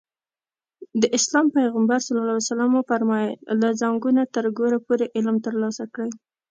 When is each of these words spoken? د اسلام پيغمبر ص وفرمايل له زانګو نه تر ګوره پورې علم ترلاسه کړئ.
د 1.01 1.03
اسلام 1.17 1.45
پيغمبر 1.57 1.99
ص 2.05 2.07
وفرمايل 2.75 3.33
له 3.61 3.69
زانګو 3.79 4.09
نه 4.17 4.23
تر 4.35 4.45
ګوره 4.57 4.77
پورې 4.87 5.05
علم 5.15 5.35
ترلاسه 5.45 5.83
کړئ. 5.93 6.11